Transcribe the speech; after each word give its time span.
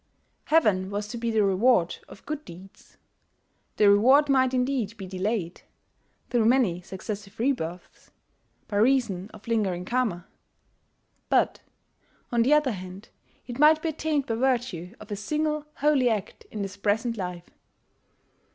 Heaven 0.45 0.89
was 0.89 1.07
to 1.09 1.17
be 1.19 1.29
the 1.29 1.43
reward 1.43 1.97
of 2.07 2.25
good 2.25 2.43
deeds: 2.43 2.97
the 3.77 3.87
reward 3.87 4.29
might 4.29 4.51
indeed 4.51 4.97
be 4.97 5.05
delayed, 5.05 5.61
through 6.31 6.45
many 6.45 6.81
successive 6.81 7.37
rebirths, 7.37 8.09
by 8.67 8.77
reason 8.77 9.29
of 9.31 9.47
lingering 9.47 9.85
Karma; 9.85 10.25
but, 11.29 11.59
on 12.31 12.41
the 12.41 12.51
other 12.51 12.71
hand, 12.71 13.09
it 13.45 13.59
might 13.59 13.83
be 13.83 13.89
attained 13.89 14.25
by 14.25 14.33
virtue 14.33 14.95
of 14.99 15.11
a 15.11 15.15
single 15.15 15.67
holy 15.75 16.09
act 16.09 16.47
in 16.49 16.63
this 16.63 16.77
present 16.77 17.15
life. 17.15 17.51